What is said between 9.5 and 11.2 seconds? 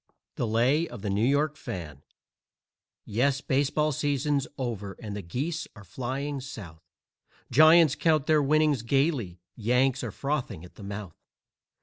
Yanks are frothing at the mouth.